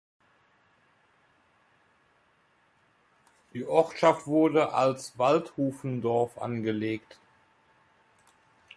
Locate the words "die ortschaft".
3.53-4.25